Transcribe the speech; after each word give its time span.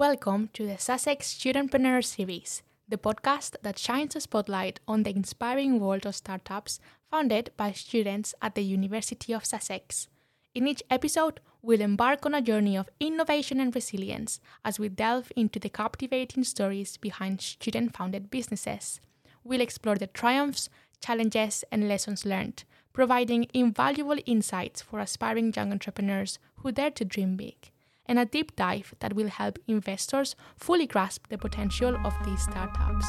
Welcome 0.00 0.48
to 0.54 0.66
the 0.66 0.78
Sussex 0.78 1.34
Studentpreneur 1.34 2.02
Series, 2.02 2.62
the 2.88 2.96
podcast 2.96 3.56
that 3.60 3.78
shines 3.78 4.16
a 4.16 4.22
spotlight 4.22 4.80
on 4.88 5.02
the 5.02 5.14
inspiring 5.14 5.78
world 5.78 6.06
of 6.06 6.16
startups 6.16 6.80
founded 7.10 7.50
by 7.58 7.72
students 7.72 8.34
at 8.40 8.54
the 8.54 8.62
University 8.62 9.34
of 9.34 9.44
Sussex. 9.44 10.08
In 10.54 10.66
each 10.66 10.82
episode, 10.88 11.40
we'll 11.60 11.82
embark 11.82 12.24
on 12.24 12.32
a 12.32 12.40
journey 12.40 12.78
of 12.78 12.88
innovation 12.98 13.60
and 13.60 13.74
resilience 13.74 14.40
as 14.64 14.80
we 14.80 14.88
delve 14.88 15.30
into 15.36 15.58
the 15.58 15.68
captivating 15.68 16.44
stories 16.44 16.96
behind 16.96 17.42
student 17.42 17.94
founded 17.94 18.30
businesses. 18.30 19.02
We'll 19.44 19.60
explore 19.60 19.96
the 19.96 20.06
triumphs, 20.06 20.70
challenges, 21.02 21.62
and 21.70 21.88
lessons 21.88 22.24
learned, 22.24 22.64
providing 22.94 23.48
invaluable 23.52 24.16
insights 24.24 24.80
for 24.80 24.98
aspiring 24.98 25.52
young 25.54 25.72
entrepreneurs 25.72 26.38
who 26.56 26.72
dare 26.72 26.90
to 26.92 27.04
dream 27.04 27.36
big 27.36 27.70
and 28.06 28.18
a 28.18 28.24
deep 28.26 28.56
dive 28.56 28.94
that 29.00 29.14
will 29.14 29.28
help 29.28 29.58
investors 29.66 30.34
fully 30.56 30.86
grasp 30.86 31.26
the 31.28 31.38
potential 31.38 31.96
of 32.04 32.14
these 32.24 32.42
startups. 32.42 33.06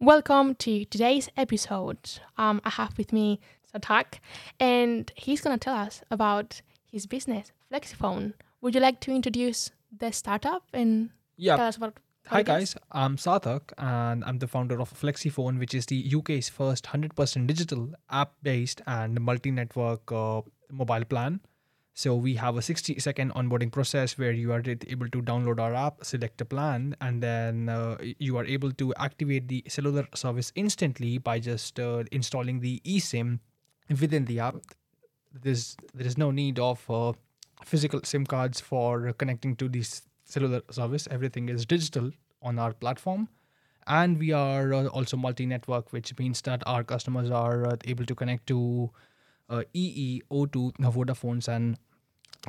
Welcome 0.00 0.54
to 0.56 0.84
today's 0.84 1.28
episode. 1.36 1.98
Um, 2.36 2.60
I 2.64 2.70
have 2.70 2.96
with 2.98 3.12
me 3.12 3.40
Sarthak, 3.72 4.18
and 4.60 5.10
he's 5.16 5.40
going 5.40 5.58
to 5.58 5.62
tell 5.62 5.74
us 5.76 6.02
about 6.10 6.60
his 6.84 7.06
business, 7.06 7.52
FlexiFone. 7.72 8.34
Would 8.60 8.74
you 8.74 8.80
like 8.80 9.00
to 9.00 9.12
introduce 9.12 9.70
the 9.96 10.12
startup 10.12 10.64
and 10.72 11.10
Yeah. 11.36 11.56
tell 11.56 11.66
us 11.66 11.76
about 11.76 11.98
Hi 12.28 12.42
guys, 12.42 12.74
I'm 12.90 13.16
Sarthak 13.18 13.74
and 13.76 14.24
I'm 14.24 14.38
the 14.38 14.48
founder 14.48 14.80
of 14.80 14.90
FlexiFone, 14.90 15.58
which 15.58 15.74
is 15.74 15.84
the 15.84 16.10
UK's 16.16 16.48
first 16.48 16.84
100% 16.86 17.46
digital 17.46 17.90
app-based 18.10 18.80
and 18.86 19.20
multi-network 19.20 20.10
uh, 20.10 20.40
mobile 20.72 21.04
plan. 21.04 21.40
So 21.92 22.16
we 22.16 22.34
have 22.36 22.56
a 22.56 22.62
60 22.62 22.98
second 22.98 23.34
onboarding 23.34 23.70
process 23.70 24.16
where 24.16 24.32
you 24.32 24.52
are 24.52 24.62
able 24.66 25.08
to 25.10 25.20
download 25.20 25.60
our 25.60 25.74
app, 25.74 26.02
select 26.02 26.40
a 26.40 26.46
plan, 26.46 26.96
and 27.02 27.22
then 27.22 27.68
uh, 27.68 27.98
you 28.00 28.38
are 28.38 28.46
able 28.46 28.72
to 28.72 28.94
activate 28.94 29.48
the 29.48 29.62
cellular 29.68 30.08
service 30.14 30.50
instantly 30.54 31.18
by 31.18 31.38
just 31.38 31.78
uh, 31.78 32.04
installing 32.10 32.60
the 32.60 32.80
eSIM 32.86 33.38
within 34.00 34.24
the 34.24 34.40
app. 34.40 34.56
There's 35.30 35.76
there 35.92 36.06
is 36.06 36.16
no 36.16 36.30
need 36.30 36.58
of 36.58 36.90
uh, 36.90 37.12
physical 37.64 38.00
SIM 38.02 38.24
cards 38.24 38.60
for 38.60 39.12
connecting 39.12 39.56
to 39.56 39.68
this 39.68 40.08
cellular 40.24 40.62
service. 40.70 41.06
Everything 41.10 41.50
is 41.50 41.66
digital 41.66 42.10
on 42.44 42.58
our 42.58 42.72
platform. 42.72 43.28
And 43.86 44.18
we 44.18 44.32
are 44.32 44.72
uh, 44.72 44.86
also 44.86 45.16
multi 45.16 45.46
network, 45.46 45.92
which 45.92 46.16
means 46.18 46.40
that 46.42 46.62
our 46.66 46.84
customers 46.84 47.30
are 47.30 47.66
uh, 47.66 47.76
able 47.84 48.06
to 48.06 48.14
connect 48.14 48.46
to 48.46 48.90
uh, 49.50 49.62
EE, 49.74 50.22
O2, 50.30 50.72
Vodafone's, 50.78 51.48
and 51.48 51.76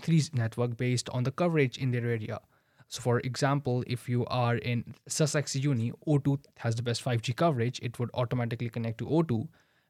3G 0.01 0.33
network 0.33 0.77
based 0.77 1.09
on 1.09 1.23
the 1.23 1.31
coverage 1.31 1.77
in 1.77 1.91
their 1.91 2.05
area. 2.05 2.39
So, 2.87 3.01
for 3.01 3.19
example, 3.19 3.83
if 3.87 4.07
you 4.07 4.25
are 4.27 4.57
in 4.57 4.93
Sussex 5.07 5.55
Uni, 5.55 5.91
O2 6.07 6.39
has 6.57 6.75
the 6.75 6.83
best 6.83 7.03
5G 7.03 7.35
coverage, 7.35 7.79
it 7.81 7.99
would 7.99 8.09
automatically 8.13 8.69
connect 8.69 8.99
to 8.99 9.05
O2. 9.05 9.47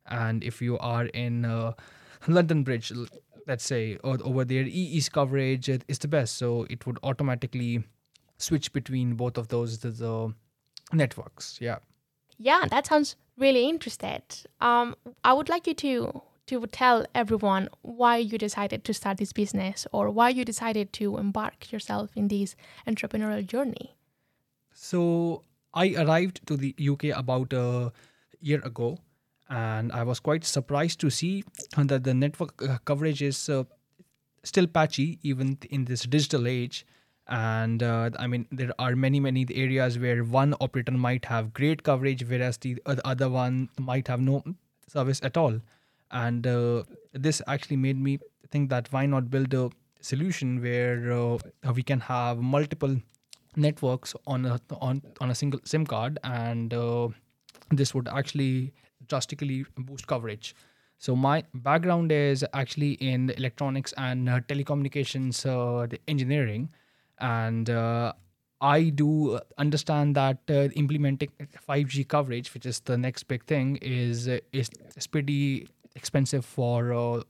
And 0.07 0.43
if 0.43 0.61
you 0.61 0.77
are 0.79 1.05
in 1.07 1.45
uh, 1.45 1.73
London 2.27 2.63
Bridge, 2.63 2.91
let's 3.47 3.65
say, 3.65 3.97
over 4.03 4.45
there, 4.45 4.63
EE's 4.63 5.09
coverage 5.09 5.69
is 5.69 5.99
the 5.99 6.07
best. 6.07 6.37
So, 6.37 6.65
it 6.69 6.85
would 6.87 6.97
automatically 7.03 7.83
switch 8.37 8.71
between 8.73 9.15
both 9.15 9.37
of 9.37 9.47
those 9.47 9.79
the, 9.79 9.91
the 9.91 10.33
networks. 10.93 11.57
Yeah. 11.61 11.77
Yeah, 12.37 12.65
that 12.69 12.87
sounds 12.87 13.15
really 13.37 13.69
interesting. 13.69 14.21
Um, 14.59 14.95
I 15.23 15.33
would 15.33 15.49
like 15.49 15.67
you 15.67 15.73
to 15.75 16.21
to 16.47 16.67
tell 16.67 17.05
everyone 17.15 17.69
why 17.81 18.17
you 18.17 18.37
decided 18.37 18.83
to 18.83 18.93
start 18.93 19.17
this 19.17 19.33
business 19.33 19.87
or 19.91 20.11
why 20.11 20.29
you 20.29 20.45
decided 20.45 20.93
to 20.93 21.17
embark 21.17 21.71
yourself 21.71 22.11
in 22.15 22.27
this 22.27 22.55
entrepreneurial 22.87 23.45
journey. 23.45 23.95
So 24.71 25.43
I 25.73 25.95
arrived 25.95 26.45
to 26.47 26.55
the 26.55 26.75
UK 26.79 27.17
about 27.17 27.51
a 27.53 27.91
year 28.41 28.61
ago, 28.63 28.99
and 29.49 29.91
I 29.91 30.03
was 30.03 30.19
quite 30.19 30.43
surprised 30.45 30.99
to 30.99 31.09
see 31.09 31.43
that 31.77 32.03
the 32.03 32.13
network 32.13 32.61
uh, 32.61 32.77
coverage 32.85 33.21
is 33.21 33.49
uh, 33.49 33.63
still 34.43 34.67
patchy 34.67 35.19
even 35.23 35.57
in 35.69 35.85
this 35.85 36.03
digital 36.03 36.47
age. 36.47 36.85
And 37.27 37.81
uh, 37.81 38.11
I 38.19 38.27
mean, 38.27 38.47
there 38.51 38.71
are 38.77 38.95
many, 38.95 39.19
many 39.19 39.47
areas 39.53 39.97
where 39.97 40.23
one 40.23 40.53
operator 40.61 40.91
might 40.91 41.25
have 41.25 41.53
great 41.53 41.83
coverage, 41.83 42.23
whereas 42.23 42.57
the 42.57 42.79
other 42.85 43.29
one 43.29 43.69
might 43.79 44.07
have 44.07 44.21
no 44.21 44.43
service 44.87 45.19
at 45.23 45.35
all. 45.35 45.59
And 46.11 46.45
uh, 46.45 46.83
this 47.13 47.41
actually 47.47 47.77
made 47.77 47.99
me 47.99 48.19
think 48.51 48.69
that 48.69 48.87
why 48.91 49.05
not 49.07 49.31
build 49.31 49.53
a 49.53 49.71
solution 50.01 50.61
where 50.61 51.11
uh, 51.11 51.37
we 51.73 51.81
can 51.81 51.99
have 51.99 52.37
multiple 52.37 52.95
networks 53.55 54.13
on 54.27 54.45
a 54.45 54.59
on 54.79 55.01
on 55.19 55.31
a 55.31 55.35
single 55.35 55.59
SIM 55.63 55.85
card, 55.85 56.19
and 56.23 56.73
uh, 56.73 57.07
this 57.71 57.93
would 57.95 58.07
actually 58.07 58.73
drastically 59.07 59.65
boost 59.77 60.07
coverage. 60.07 60.55
So 60.99 61.15
my 61.15 61.43
background 61.53 62.11
is 62.11 62.45
actually 62.53 62.93
in 62.93 63.31
electronics 63.31 63.93
and 63.97 64.29
uh, 64.29 64.39
telecommunications 64.41 65.45
uh, 65.45 65.87
engineering, 66.07 66.69
and 67.19 67.69
uh, 67.69 68.13
I 68.61 68.89
do 68.89 69.39
understand 69.57 70.15
that 70.15 70.39
uh, 70.49 70.69
implementing 70.75 71.29
5G 71.67 72.07
coverage, 72.07 72.53
which 72.53 72.65
is 72.65 72.79
the 72.79 72.97
next 72.97 73.23
big 73.23 73.45
thing, 73.45 73.77
is 73.81 74.27
uh, 74.27 74.39
is, 74.53 74.69
is 74.95 75.07
pretty 75.07 75.67
expensive 75.95 76.45
for 76.45 76.93
uh, 76.93 77.21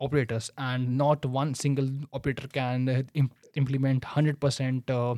operators, 0.00 0.50
and 0.58 0.96
not 0.96 1.24
one 1.24 1.54
single 1.54 1.88
operator 2.12 2.48
can 2.48 2.88
uh, 2.88 3.02
im- 3.14 3.30
implement 3.54 4.02
100% 4.02 4.90
uh, 4.90 5.14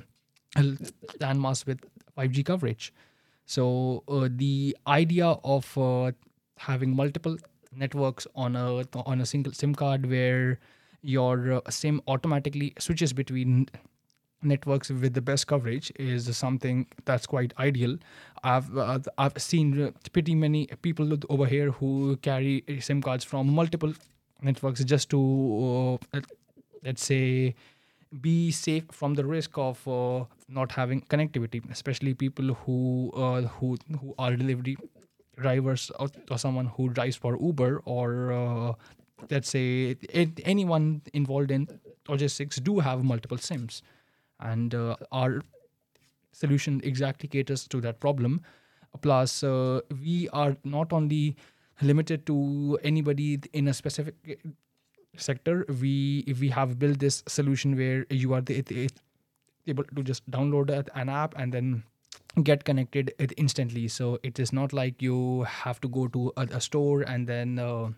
landmass 1.20 1.66
with 1.66 1.80
5G 2.16 2.44
coverage. 2.44 2.92
So 3.46 4.04
the 4.36 4.76
idea 4.86 5.26
of 5.26 5.76
having 6.58 6.94
multiple 6.94 7.36
networks 7.74 8.26
on 8.34 8.54
a 8.56 8.84
on 8.94 9.20
a 9.20 9.26
single 9.26 9.52
SIM 9.52 9.74
card, 9.74 10.08
where 10.08 10.60
your 11.02 11.54
uh, 11.54 11.70
SIM 11.70 12.00
automatically 12.06 12.74
switches 12.78 13.12
between 13.12 13.68
networks 14.42 14.88
with 14.90 15.12
the 15.14 15.20
best 15.20 15.46
coverage, 15.46 15.92
is 15.96 16.34
something 16.36 16.86
that's 17.04 17.26
quite 17.26 17.52
ideal. 17.58 17.98
I've 18.42 18.76
uh, 18.76 18.98
I've 19.18 19.40
seen 19.40 19.82
uh, 19.82 19.90
pretty 20.12 20.34
many 20.34 20.66
people 20.82 21.12
over 21.28 21.46
here 21.46 21.70
who 21.70 22.16
carry 22.22 22.64
SIM 22.80 23.02
cards 23.02 23.24
from 23.24 23.48
multiple 23.48 23.92
networks 24.42 24.82
just 24.84 25.10
to 25.10 25.98
uh, 26.14 26.20
let's 26.84 27.04
say 27.04 27.54
be 28.20 28.50
safe 28.50 28.84
from 28.90 29.14
the 29.14 29.24
risk 29.24 29.56
of 29.56 29.86
uh, 29.86 30.24
not 30.48 30.72
having 30.72 31.00
connectivity 31.02 31.62
especially 31.70 32.14
people 32.14 32.54
who 32.54 33.12
uh, 33.14 33.42
who 33.42 33.76
who 34.00 34.14
are 34.18 34.34
delivery 34.34 34.76
drivers 35.38 35.90
or, 35.98 36.08
or 36.30 36.38
someone 36.38 36.66
who 36.66 36.88
drives 36.88 37.16
for 37.16 37.38
uber 37.40 37.82
or 37.84 38.32
uh, 38.32 38.72
let's 39.30 39.48
say 39.48 39.96
it, 40.10 40.40
anyone 40.44 41.02
involved 41.12 41.50
in 41.50 41.68
logistics 42.08 42.56
do 42.56 42.78
have 42.80 43.04
multiple 43.04 43.38
sims. 43.38 43.82
And 44.40 44.74
uh, 44.74 44.96
our 45.12 45.42
solution 46.32 46.80
exactly 46.84 47.28
caters 47.28 47.66
to 47.68 47.80
that 47.82 48.00
problem. 48.00 48.42
Plus 49.02 49.42
uh, 49.42 49.80
we 50.02 50.28
are 50.32 50.56
not 50.64 50.92
only 50.92 51.36
limited 51.82 52.26
to 52.26 52.78
anybody 52.82 53.40
in 53.52 53.68
a 53.68 53.74
specific 53.74 54.40
sector 55.16 55.64
we 55.80 56.24
we 56.40 56.48
have 56.48 56.78
built 56.78 56.98
this 56.98 57.22
solution 57.28 57.76
where 57.76 58.06
you 58.10 58.32
are 58.34 58.40
the, 58.40 58.60
the- 58.62 58.90
able 59.66 59.84
to 59.84 60.02
just 60.02 60.28
download 60.30 60.70
an 60.94 61.08
app 61.08 61.34
and 61.38 61.52
then 61.52 61.84
get 62.42 62.64
connected 62.64 63.12
instantly. 63.36 63.88
So 63.88 64.18
it 64.22 64.38
is 64.40 64.52
not 64.52 64.72
like 64.72 65.02
you 65.02 65.42
have 65.44 65.80
to 65.82 65.88
go 65.88 66.08
to 66.08 66.32
a, 66.36 66.42
a 66.52 66.60
store 66.60 67.02
and 67.02 67.26
then 67.26 67.58
uh, 67.58 67.90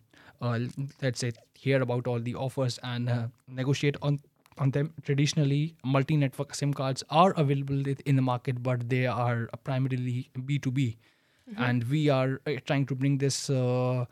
uh, 0.42 0.58
let's 1.00 1.20
say 1.20 1.32
hear 1.54 1.80
about 1.82 2.06
all 2.06 2.20
the 2.20 2.34
offers 2.34 2.78
and 2.82 3.08
uh, 3.08 3.26
negotiate 3.48 3.96
on 4.02 4.20
on 4.58 4.70
them 4.70 4.92
traditionally 5.02 5.74
multi-network 5.82 6.54
sim 6.54 6.74
cards 6.74 7.02
are 7.08 7.32
available 7.44 7.82
in 8.04 8.16
the 8.16 8.22
market 8.22 8.62
but 8.62 8.88
they 8.88 9.06
are 9.06 9.48
primarily 9.64 10.28
b2b 10.50 10.96
and 11.56 11.84
we 11.84 12.08
are 12.08 12.40
uh, 12.46 12.52
trying 12.66 12.86
to 12.86 12.94
bring 12.94 13.18
this 13.18 13.50
uh, 13.50 14.04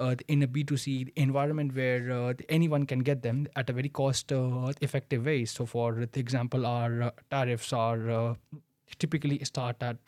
uh, 0.00 0.14
in 0.28 0.42
a 0.42 0.48
B2C 0.48 1.12
environment 1.16 1.74
where 1.74 2.10
uh, 2.10 2.32
anyone 2.48 2.86
can 2.86 3.00
get 3.00 3.22
them 3.22 3.46
at 3.54 3.68
a 3.68 3.72
very 3.72 3.88
cost 3.88 4.32
uh, 4.32 4.72
effective 4.80 5.26
way. 5.26 5.44
So, 5.44 5.66
for 5.66 6.08
example, 6.14 6.66
our 6.66 7.02
uh, 7.02 7.10
tariffs 7.30 7.72
are 7.72 8.10
uh, 8.10 8.34
typically 8.98 9.44
start 9.44 9.76
at 9.82 9.98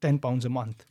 10 0.00 0.18
pounds 0.18 0.44
a 0.44 0.48
month. 0.48 0.84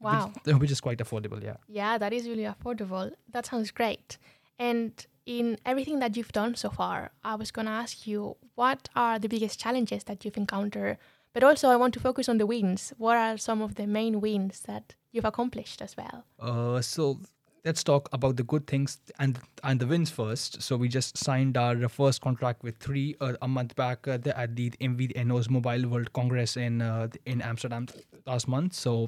Which- 0.00 0.12
Wow. 0.12 0.32
Which, 0.62 0.70
is 0.70 0.80
quite 0.80 0.98
affordable, 0.98 1.40
yeah. 1.42 1.56
Yeah, 1.68 1.98
that 1.98 2.12
is 2.12 2.28
really 2.28 2.46
affordable. 2.54 3.12
That 3.34 3.46
sounds 3.46 3.70
great. 3.70 4.18
And 4.58 4.92
in 5.26 5.58
everything 5.64 6.00
that 6.00 6.16
you've 6.16 6.32
done 6.32 6.54
so 6.54 6.70
far, 6.70 7.12
I 7.22 7.34
was 7.36 7.50
going 7.50 7.66
to 7.66 7.72
ask 7.72 8.06
you 8.06 8.36
what 8.54 8.88
are 8.96 9.18
the 9.18 9.28
biggest 9.28 9.60
challenges 9.64 10.04
that 10.04 10.24
you've 10.24 10.36
encountered 10.46 10.96
But 11.32 11.44
also, 11.44 11.68
I 11.70 11.76
want 11.76 11.94
to 11.94 12.00
focus 12.00 12.28
on 12.28 12.38
the 12.38 12.46
wins. 12.46 12.92
What 12.98 13.16
are 13.16 13.36
some 13.38 13.62
of 13.62 13.70
the 13.76 13.86
main 13.86 14.20
wins 14.20 14.56
that 14.70 14.96
you've 15.12 15.24
accomplished 15.32 15.80
as 15.80 15.92
well? 15.96 16.24
Uh, 16.40 16.80
so 16.82 17.20
let's 17.64 17.84
talk 17.84 18.08
about 18.12 18.34
the 18.40 18.42
good 18.52 18.64
things 18.66 18.98
and 19.22 19.38
and 19.62 19.78
the 19.78 19.86
wins 19.86 20.10
first. 20.10 20.60
So 20.60 20.76
we 20.76 20.88
just 20.88 21.16
signed 21.26 21.56
our 21.56 21.88
first 21.88 22.20
contract 22.20 22.64
with 22.64 22.76
three 22.86 23.14
uh, 23.20 23.34
a 23.42 23.46
month 23.56 23.76
back 23.76 24.08
uh, 24.08 24.16
the, 24.24 24.32
at 24.36 24.56
the 24.56 24.70
MVNO's 24.80 25.48
Mobile 25.48 25.84
World 25.92 26.10
Congress 26.12 26.56
in 26.56 26.82
uh, 26.82 27.06
in 27.26 27.38
Amsterdam 27.42 27.86
last 28.26 28.48
month. 28.48 28.74
So 28.74 29.06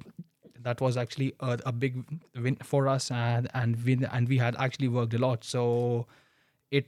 that 0.62 0.80
was 0.80 0.96
actually 0.96 1.34
a, 1.40 1.58
a 1.66 1.72
big 1.72 2.04
win 2.36 2.56
for 2.62 2.88
us, 2.88 3.10
and 3.10 3.48
and 3.54 3.82
we 3.84 3.98
and 4.10 4.28
we 4.28 4.38
had 4.38 4.56
actually 4.56 4.88
worked 4.88 5.14
a 5.14 5.18
lot. 5.18 5.44
So 5.44 6.06
it 6.70 6.86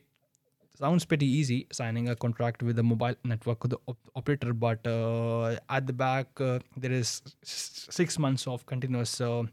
sounds 0.79 1.05
pretty 1.05 1.27
easy 1.27 1.67
signing 1.73 2.09
a 2.09 2.17
contract 2.17 2.63
with 2.63 2.79
a 2.79 2.83
mobile 2.83 3.15
network 3.25 3.61
the 3.69 3.79
op- 3.87 4.11
operator, 4.17 4.53
but 4.53 4.87
uh, 4.87 5.57
at 5.69 5.87
the 5.87 5.93
back 5.93 6.41
uh, 6.41 6.59
there 6.77 6.93
is 6.93 7.23
s- 7.43 7.87
six 7.91 8.19
months 8.19 8.47
of 8.47 8.67
continuous. 8.67 9.21
Uh, 9.21 9.45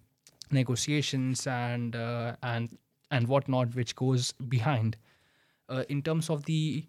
negotiations 0.51 1.47
and 1.47 1.95
uh, 1.95 2.35
and 2.43 2.77
and 3.09 3.27
whatnot 3.27 3.73
which 3.73 3.95
goes 3.95 4.33
behind 4.33 4.97
uh, 5.69 5.83
in 5.89 6.01
terms 6.01 6.29
of 6.29 6.43
the 6.45 6.85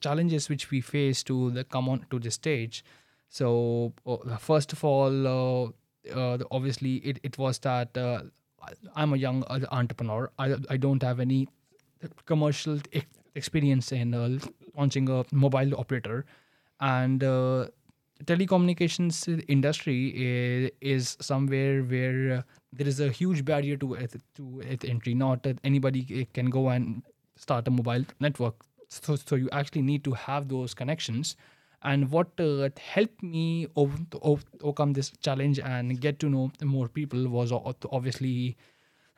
challenges 0.00 0.48
which 0.48 0.70
we 0.70 0.80
face 0.80 1.22
to 1.22 1.50
the 1.50 1.64
come 1.64 1.88
on 1.88 2.04
to 2.10 2.18
the 2.18 2.30
stage 2.30 2.84
so 3.28 3.92
uh, 4.06 4.36
first 4.36 4.72
of 4.72 4.84
all 4.84 5.26
uh, 5.26 5.70
uh, 6.14 6.38
obviously 6.50 6.96
it, 6.96 7.18
it 7.22 7.38
was 7.38 7.58
that 7.60 7.96
uh, 7.96 8.22
i'm 8.94 9.12
a 9.12 9.16
young 9.16 9.44
entrepreneur 9.70 10.30
I, 10.38 10.54
I 10.70 10.76
don't 10.76 11.02
have 11.02 11.20
any 11.20 11.48
commercial 12.26 12.78
e- 12.92 13.02
experience 13.34 13.92
in 13.92 14.14
uh, 14.14 14.38
launching 14.76 15.08
a 15.08 15.24
mobile 15.32 15.78
operator 15.78 16.24
and 16.80 17.22
uh, 17.22 17.66
telecommunications 18.24 19.44
industry 19.48 20.08
is, 20.16 20.70
is 20.80 21.16
somewhere 21.20 21.82
where 21.82 22.38
uh, 22.38 22.42
there 22.72 22.86
is 22.86 23.00
a 23.00 23.10
huge 23.10 23.44
barrier 23.44 23.76
to 23.76 23.96
to 24.34 24.62
entry. 24.84 25.14
Not 25.14 25.42
that 25.44 25.58
anybody 25.64 26.26
can 26.34 26.50
go 26.50 26.68
and 26.68 27.02
start 27.36 27.68
a 27.68 27.70
mobile 27.70 28.04
network. 28.20 28.54
So, 28.88 29.16
so 29.16 29.36
you 29.36 29.48
actually 29.52 29.82
need 29.82 30.04
to 30.04 30.12
have 30.12 30.48
those 30.48 30.74
connections. 30.74 31.36
And 31.82 32.10
what 32.10 32.28
uh, 32.40 32.68
helped 32.78 33.22
me 33.22 33.68
ov- 33.76 34.10
to 34.10 34.18
ov- 34.22 34.44
overcome 34.62 34.92
this 34.92 35.10
challenge 35.22 35.58
and 35.60 36.00
get 36.00 36.18
to 36.20 36.28
know 36.28 36.50
more 36.62 36.88
people 36.88 37.28
was 37.28 37.52
obviously 37.52 38.56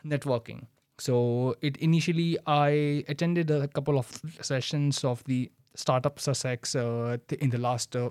networking. 0.04 0.66
So 0.98 1.56
it 1.62 1.76
initially 1.78 2.38
I 2.46 3.04
attended 3.08 3.50
a 3.50 3.68
couple 3.68 3.98
of 3.98 4.20
sessions 4.40 5.04
of 5.04 5.22
the 5.24 5.50
startup 5.74 6.18
Sussex 6.18 6.74
uh, 6.74 7.18
in 7.40 7.50
the 7.50 7.58
last 7.58 7.94
uh, 7.94 8.10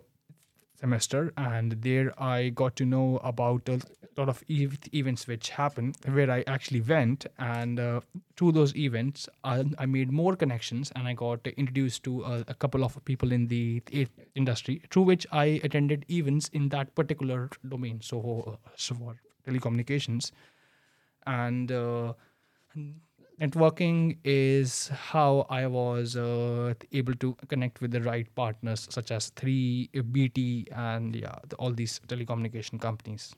semester, 0.79 1.33
and 1.38 1.73
there 1.81 2.13
I 2.21 2.49
got 2.49 2.75
to 2.77 2.85
know 2.85 3.17
about 3.23 3.67
a 3.67 3.79
lot 4.18 4.30
of 4.30 4.44
ev- 4.50 4.80
events 4.94 5.28
which 5.28 5.50
happened 5.50 5.98
where 6.06 6.30
I 6.30 6.44
actually 6.48 6.81
went, 6.81 7.25
and 7.38 7.80
uh, 7.80 8.02
through 8.36 8.54
those 8.54 8.75
events 8.75 9.30
I, 9.44 9.66
I 9.78 9.86
made 9.86 10.12
more 10.12 10.36
connections, 10.36 10.92
and 10.96 11.08
I 11.08 11.14
got 11.14 11.46
introduced 11.48 12.04
to 12.04 12.24
a, 12.24 12.46
a 12.48 12.54
couple 12.54 12.84
of 12.84 13.04
people 13.06 13.31
in 13.31 13.48
the 13.48 13.81
industry, 14.36 14.81
through 14.90 15.04
which 15.04 15.28
I 15.31 15.62
attended 15.64 16.06
events 16.10 16.50
in 16.50 16.69
that 16.69 16.96
particular 16.96 17.50
domain. 17.68 18.02
So, 18.02 18.60
so 18.75 18.96
for 18.96 19.16
telecommunications, 19.48 20.31
and. 21.25 21.72
Uh, 21.72 22.14
networking 23.40 24.18
is 24.24 24.88
how 24.90 25.46
I 25.50 25.68
was 25.68 26.16
uh, 26.16 26.74
able 26.92 27.14
to 27.16 27.36
connect 27.48 27.81
with 27.81 27.92
the 27.92 28.02
right 28.02 28.34
partners, 28.36 28.88
such 28.90 29.12
as 29.12 29.30
3 29.30 29.90
BT, 30.12 30.68
and 30.72 31.16
yeah, 31.16 31.36
all 31.60 31.72
these 31.72 32.00
telecommunication 32.08 32.81
companies. 32.81 33.34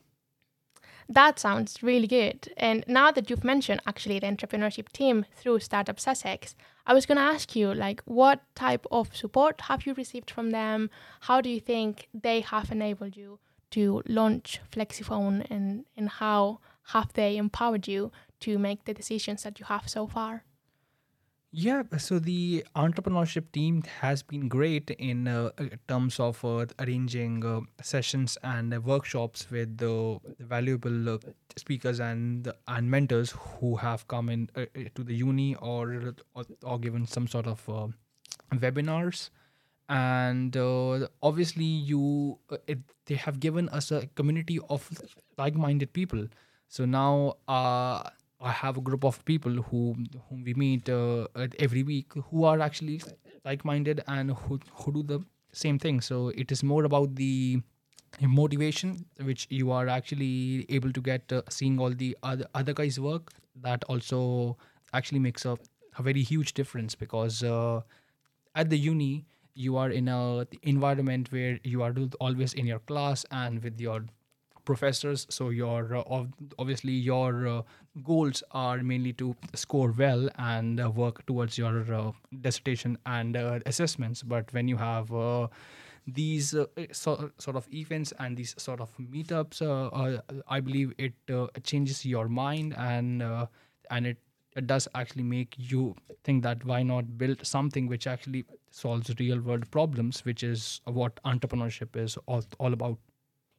That 1.12 1.40
sounds 1.40 1.82
really 1.82 2.06
good. 2.06 2.52
And 2.56 2.84
now 2.86 3.10
that 3.10 3.28
you've 3.28 3.42
mentioned 3.42 3.82
actually 3.84 4.20
the 4.20 4.28
entrepreneurship 4.28 4.92
team 4.92 5.26
through 5.34 5.58
Startup 5.58 5.98
Sussex, 5.98 6.54
I 6.86 6.94
was 6.94 7.04
going 7.04 7.18
to 7.18 7.24
ask 7.34 7.56
you 7.56 7.74
like 7.74 8.00
what 8.04 8.42
type 8.54 8.86
of 8.92 9.14
support 9.16 9.62
have 9.62 9.86
you 9.86 9.94
received 9.94 10.30
from 10.30 10.50
them? 10.50 10.88
How 11.22 11.40
do 11.40 11.50
you 11.50 11.58
think 11.58 12.06
they 12.14 12.42
have 12.42 12.70
enabled 12.70 13.16
you 13.16 13.40
to 13.72 14.02
launch 14.06 14.60
FlexiFone 14.70 15.50
and 15.50 15.84
and 15.96 16.08
how 16.08 16.60
have 16.92 17.12
they 17.14 17.36
empowered 17.36 17.88
you 17.88 18.12
to 18.40 18.56
make 18.56 18.84
the 18.84 18.94
decisions 18.94 19.42
that 19.42 19.58
you 19.58 19.66
have 19.66 19.88
so 19.88 20.06
far? 20.06 20.44
Yeah, 21.52 21.82
so 21.98 22.20
the 22.20 22.64
entrepreneurship 22.76 23.50
team 23.50 23.82
has 24.00 24.22
been 24.22 24.46
great 24.46 24.90
in 24.90 25.26
uh, 25.26 25.50
uh, 25.58 25.64
terms 25.88 26.20
of 26.20 26.44
uh, 26.44 26.66
arranging 26.78 27.44
uh, 27.44 27.62
sessions 27.82 28.38
and 28.44 28.72
uh, 28.72 28.80
workshops 28.80 29.50
with 29.50 29.76
the 29.78 30.20
valuable 30.38 31.08
uh, 31.14 31.18
speakers 31.56 31.98
and 31.98 32.52
and 32.68 32.88
mentors 32.88 33.32
who 33.32 33.74
have 33.76 34.06
come 34.06 34.28
in 34.28 34.48
uh, 34.54 34.60
uh, 34.60 34.84
to 34.94 35.02
the 35.02 35.12
uni 35.14 35.56
or 35.56 36.14
or, 36.36 36.44
or 36.62 36.78
given 36.78 37.04
some 37.04 37.26
sort 37.26 37.48
of 37.48 37.68
uh, 37.68 37.88
webinars. 38.54 39.30
And 39.88 40.56
uh, 40.56 41.08
obviously 41.20 41.64
you 41.64 42.38
uh, 42.50 42.58
it, 42.68 42.78
they 43.06 43.16
have 43.16 43.40
given 43.40 43.68
us 43.70 43.90
a 43.90 44.06
community 44.14 44.60
of 44.68 44.88
like-minded 45.36 45.92
people. 45.92 46.28
So 46.68 46.84
now 46.84 47.38
uh, 47.48 48.08
I 48.40 48.52
have 48.52 48.78
a 48.78 48.80
group 48.80 49.04
of 49.04 49.24
people 49.24 49.52
who 49.68 49.94
whom 50.28 50.44
we 50.44 50.54
meet 50.54 50.88
uh, 50.88 51.26
every 51.58 51.82
week 51.82 52.12
who 52.30 52.44
are 52.44 52.60
actually 52.60 53.02
like-minded 53.44 54.02
and 54.06 54.30
who 54.32 54.58
who 54.72 54.92
do 54.92 55.02
the 55.02 55.20
same 55.52 55.78
thing. 55.78 56.00
So 56.00 56.28
it 56.28 56.50
is 56.50 56.62
more 56.62 56.84
about 56.84 57.14
the 57.16 57.60
motivation 58.20 59.04
which 59.22 59.46
you 59.50 59.70
are 59.70 59.88
actually 59.88 60.66
able 60.68 60.92
to 60.92 61.00
get 61.00 61.32
uh, 61.32 61.42
seeing 61.50 61.78
all 61.78 61.90
the 61.90 62.16
other 62.22 62.46
other 62.54 62.72
guys 62.72 62.98
work. 62.98 63.32
That 63.68 63.84
also 63.84 64.56
actually 64.92 65.20
makes 65.20 65.44
a, 65.44 65.58
a 65.98 66.02
very 66.02 66.22
huge 66.22 66.54
difference 66.54 66.94
because 66.94 67.42
uh, 67.42 67.80
at 68.54 68.70
the 68.70 68.78
uni 68.78 69.26
you 69.54 69.76
are 69.76 69.90
in 69.90 70.08
a 70.08 70.46
environment 70.62 71.32
where 71.32 71.58
you 71.64 71.82
are 71.82 71.94
always 72.20 72.54
in 72.54 72.66
your 72.66 72.78
class 72.80 73.24
and 73.30 73.62
with 73.62 73.80
your 73.80 74.04
professors 74.70 75.26
so 75.36 75.48
your 75.50 75.96
uh, 75.96 76.02
ob- 76.16 76.54
obviously 76.58 76.92
your 76.92 77.46
uh, 77.48 77.62
goals 78.10 78.42
are 78.52 78.78
mainly 78.90 79.12
to 79.12 79.34
score 79.54 79.90
well 80.02 80.28
and 80.38 80.80
uh, 80.80 80.90
work 80.90 81.24
towards 81.26 81.58
your 81.58 81.76
uh, 81.92 82.12
dissertation 82.40 82.96
and 83.06 83.36
uh, 83.36 83.58
assessments. 83.66 84.22
But 84.22 84.52
when 84.52 84.68
you 84.68 84.76
have 84.76 85.12
uh, 85.12 85.48
these 86.06 86.54
uh, 86.54 86.66
so, 86.92 87.30
sort 87.38 87.56
of 87.56 87.66
events 87.72 88.12
and 88.18 88.36
these 88.36 88.54
sort 88.58 88.80
of 88.80 88.90
meetups 88.98 89.60
i 90.48 90.58
believe 90.60 90.92
it 90.98 91.12
changes 91.62 92.04
your 92.06 92.26
mind 92.28 92.74
and 92.78 93.22
and 93.90 94.06
it, 94.06 94.16
it 94.56 94.66
does 94.66 94.88
actually 94.94 95.22
make 95.22 95.54
you 95.58 95.94
think 96.24 96.42
that 96.42 96.64
why 96.64 96.82
not 96.82 97.18
build 97.18 97.44
something 97.46 97.86
which 97.86 98.06
actually 98.06 98.44
solves 98.70 99.12
real 99.18 99.40
world 99.40 99.70
problems 99.70 100.24
which 100.24 100.42
is 100.42 100.80
what 100.84 101.22
entrepreneurship 101.24 101.96
is 101.96 102.16
all, 102.26 102.42
all 102.58 102.72
about 102.72 102.98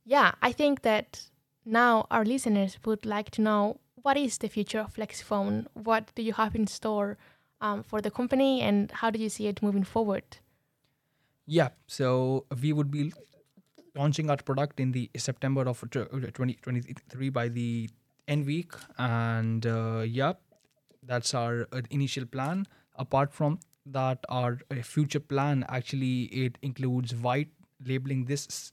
Yeah, 0.05 0.31
I 0.41 0.51
think 0.51 0.81
that 0.81 1.23
now 1.65 2.07
our 2.09 2.25
listeners 2.25 2.77
would 2.85 3.05
like 3.05 3.31
to 3.31 3.41
know 3.41 3.79
what 4.01 4.17
is 4.17 4.37
the 4.39 4.47
future 4.49 4.79
of 4.79 4.95
FlexiFone? 4.95 5.67
What 5.73 6.11
do 6.15 6.23
you 6.23 6.33
have 6.33 6.55
in 6.55 6.67
store 6.67 7.17
um, 7.61 7.83
for 7.83 8.01
the 8.01 8.11
company 8.11 8.61
and 8.61 8.91
how 8.91 9.11
do 9.11 9.19
you 9.19 9.29
see 9.29 9.47
it 9.47 9.61
moving 9.61 9.83
forward? 9.83 10.23
Yeah, 11.45 11.69
so 11.87 12.45
we 12.61 12.73
would 12.73 12.91
be 12.91 13.13
launching 13.95 14.29
our 14.29 14.37
product 14.37 14.79
in 14.79 14.91
the 14.91 15.09
September 15.17 15.67
of 15.67 15.81
2023 15.91 17.29
by 17.29 17.47
the 17.49 17.89
end 18.27 18.45
week, 18.45 18.71
and 18.97 19.65
uh, 19.65 20.03
yeah, 20.07 20.33
that's 21.03 21.33
our 21.33 21.67
uh, 21.73 21.81
initial 21.89 22.25
plan. 22.25 22.67
Apart 22.95 23.33
from 23.33 23.59
that, 23.85 24.23
our 24.29 24.59
uh, 24.69 24.75
future 24.75 25.19
plan 25.19 25.65
actually 25.67 26.23
it 26.25 26.57
includes 26.61 27.15
white 27.15 27.49
labeling 27.85 28.25
this 28.25 28.71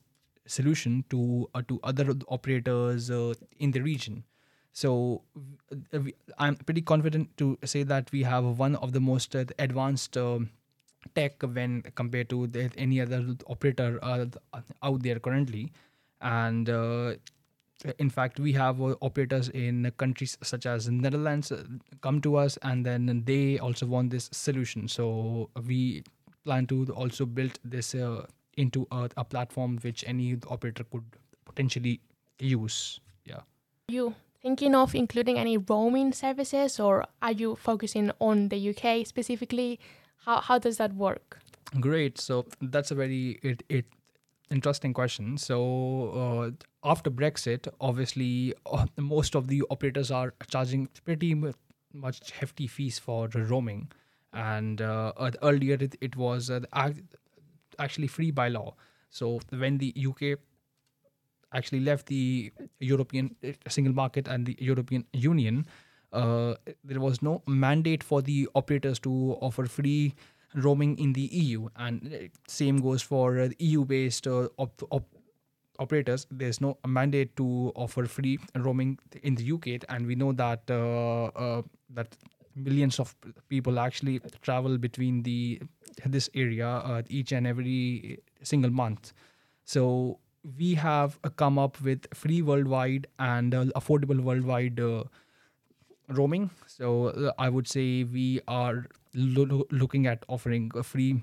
solution 0.49 1.05
to 1.11 1.49
uh, 1.55 1.62
to 1.69 1.81
other 1.83 2.14
operators 2.28 3.11
uh, 3.11 3.35
in 3.59 3.71
the 3.73 3.81
region. 3.81 4.25
So 4.73 5.23
uh, 5.73 6.00
we- 6.00 6.14
I'm 6.38 6.57
pretty 6.57 6.83
confident 6.83 7.37
to 7.38 7.59
say 7.64 7.83
that 7.85 8.12
we 8.12 8.23
have 8.25 8.45
one 8.59 8.76
of 8.76 8.93
the 8.93 9.00
most 9.00 9.37
uh, 9.37 9.45
advanced. 9.59 10.17
Um, 10.17 10.50
tech 11.14 11.43
when 11.43 11.83
compared 11.95 12.28
to 12.28 12.47
the, 12.49 12.71
any 12.76 13.00
other 13.00 13.25
operator 13.47 13.99
uh, 14.02 14.26
out 14.83 15.02
there 15.02 15.19
currently 15.21 15.73
and 16.21 16.69
in 17.99 18.11
fact 18.11 18.40
we 18.40 18.52
have 18.52 18.81
operators 18.81 19.49
in 19.50 19.90
countries 19.99 20.37
such 20.43 20.67
as 20.67 20.88
netherlands 20.88 21.52
come 22.00 22.21
to 22.21 22.37
us 22.37 22.59
and 22.62 22.85
then 22.85 23.23
they 23.25 23.59
also 23.59 23.87
want 23.87 24.11
this 24.11 24.28
solution 24.33 24.88
so 24.88 25.49
we 25.67 26.02
plan 26.45 26.67
to 26.67 26.85
also 26.95 27.25
build 27.25 27.59
this 27.64 27.95
uh, 27.95 28.26
into 28.59 28.87
a, 28.91 29.09
a 29.17 29.25
platform 29.25 29.79
which 29.83 30.05
any 30.07 30.37
operator 30.49 30.85
could 30.85 31.05
potentially 31.45 32.00
use 32.38 33.00
yeah 33.25 33.41
you 33.88 34.15
thinking 34.43 34.75
of 34.75 34.95
including 34.95 35.38
any 35.38 35.57
roaming 35.59 36.12
services 36.12 36.79
or 36.81 37.05
are 37.23 37.33
you 37.33 37.57
focusing 37.57 38.11
on 38.21 38.49
the 38.49 38.71
UK 38.71 39.07
specifically? 39.07 39.79
How, 40.25 40.41
how 40.41 40.59
does 40.59 40.77
that 40.79 40.95
work? 40.95 41.41
Great. 41.81 42.19
So 42.19 42.47
that's 42.61 42.91
a 42.91 42.95
very 42.95 43.38
it, 43.43 43.62
it 43.69 43.87
interesting 44.50 44.95
question. 44.95 45.37
So 45.38 46.11
uh, 46.11 46.88
after 46.88 47.11
Brexit, 47.11 47.69
obviously 47.81 48.55
uh, 48.67 48.87
most 48.97 49.35
of 49.35 49.49
the 49.49 49.62
operators 49.71 50.11
are 50.11 50.35
charging 50.49 50.88
pretty 51.05 51.35
much 51.93 52.31
hefty 52.31 52.67
fees 52.67 52.99
for 52.99 53.29
roaming, 53.35 53.91
and 54.33 54.81
uh, 54.81 55.12
earlier 55.43 55.77
it, 55.81 55.97
it 56.00 56.17
was 56.17 56.50
uh, 56.50 56.61
actually 57.78 58.08
free 58.08 58.30
by 58.30 58.49
law. 58.49 58.75
So 59.11 59.40
when 59.50 59.78
the 59.78 59.94
UK 59.97 60.38
actually 61.52 61.80
left 61.80 62.06
the 62.06 62.52
European 62.80 63.35
uh, 63.44 63.52
single 63.68 63.94
market 63.94 64.28
and 64.28 64.47
the 64.47 64.56
European 64.58 65.04
Union, 65.12 65.66
uh, 66.12 66.54
there 66.85 67.00
was 67.00 67.23
no 67.23 67.42
mandate 67.47 68.02
for 68.02 68.23
the 68.23 68.49
operators 68.54 68.99
to 69.00 69.37
offer 69.40 69.66
free 69.66 70.14
roaming 70.54 70.99
in 70.99 71.12
the 71.12 71.28
EU, 71.32 71.68
and 71.76 72.12
uh, 72.12 72.18
same 72.47 72.78
goes 72.78 73.02
for 73.02 73.38
uh, 73.38 73.49
EU-based 73.58 74.26
uh, 74.26 74.49
op- 74.58 74.82
op- 74.90 75.14
operators. 75.78 76.26
There's 76.30 76.61
no 76.61 76.78
mandate 76.87 77.37
to 77.37 77.73
offer 77.76 78.06
free 78.06 78.38
roaming 78.56 78.99
in 79.23 79.35
the 79.35 79.52
UK, 79.52 79.85
and 79.88 80.06
we 80.06 80.14
know 80.14 80.32
that 80.32 80.70
uh, 80.70 81.62
that 81.90 82.16
millions 82.59 82.99
of 83.00 83.15
people 83.49 83.79
actually 83.79 84.21
travel 84.43 84.79
between 84.79 85.23
the 85.23 85.61
this 86.07 86.29
area 86.35 86.69
uh, 86.69 87.03
each 87.09 87.33
and 87.33 87.47
every 87.47 88.19
single 88.43 88.71
month. 88.71 89.12
So 89.65 90.19
we 90.59 90.75
have 90.75 91.19
uh, 91.25 91.31
come 91.31 91.59
up 91.59 91.81
with 91.81 92.07
free 92.15 92.43
worldwide 92.43 93.07
and 93.19 93.55
uh, 93.55 93.65
affordable 93.77 94.21
worldwide 94.21 94.81
uh, 94.81 95.05
roaming. 96.09 96.50
So 96.67 97.07
uh, 97.09 97.33
I 97.38 97.49
would 97.49 97.69
say 97.69 98.05
we 98.05 98.41
are 98.49 98.87
lo- 99.15 99.45
lo- 99.45 99.67
looking 99.71 100.07
at 100.07 100.25
offering 100.29 100.71
a 100.75 100.83
free 100.83 101.23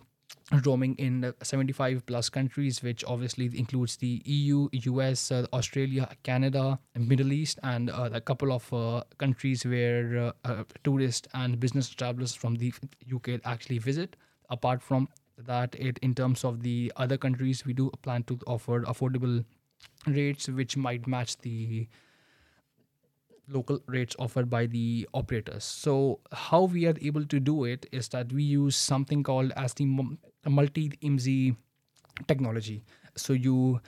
roaming 0.63 0.95
in 0.95 1.25
uh, 1.25 1.31
75 1.41 2.05
plus 2.05 2.29
countries, 2.29 2.83
which 2.83 3.03
obviously 3.05 3.51
includes 3.57 3.97
the 3.97 4.21
EU, 4.25 4.69
US, 4.71 5.31
uh, 5.31 5.45
Australia, 5.53 6.09
Canada, 6.23 6.79
Middle 6.95 7.33
East, 7.33 7.59
and 7.63 7.89
uh, 7.89 8.09
a 8.13 8.21
couple 8.21 8.51
of 8.51 8.71
uh, 8.73 9.03
countries 9.17 9.65
where 9.65 10.17
uh, 10.17 10.31
uh, 10.49 10.63
tourists 10.83 11.27
and 11.33 11.59
business 11.59 11.89
travelers 11.89 12.35
from 12.35 12.55
the 12.55 12.73
UK 13.13 13.41
actually 13.43 13.79
visit. 13.79 14.15
Apart 14.49 14.81
from 14.81 15.09
that, 15.37 15.75
it 15.75 15.97
in 15.99 16.13
terms 16.13 16.43
of 16.43 16.61
the 16.61 16.91
other 16.95 17.17
countries, 17.17 17.65
we 17.65 17.73
do 17.73 17.89
plan 18.03 18.23
to 18.23 18.39
offer 18.45 18.81
affordable 18.81 19.43
rates, 20.07 20.47
which 20.47 20.77
might 20.77 21.07
match 21.07 21.37
the 21.37 21.87
local 23.47 23.79
rates 23.87 24.15
offered 24.19 24.49
by 24.49 24.65
the 24.65 25.07
operators. 25.13 25.63
So 25.63 26.19
how 26.31 26.63
we 26.63 26.85
are 26.87 26.95
able 27.01 27.25
to 27.25 27.39
do 27.39 27.65
it 27.65 27.85
is 27.91 28.09
that 28.09 28.31
we 28.31 28.43
use 28.43 28.75
something 28.75 29.23
called 29.23 29.51
as 29.55 29.73
the 29.73 29.85
multi-IMSI 30.47 31.55
technology. 32.27 32.83
So 33.15 33.33
you 33.33 33.81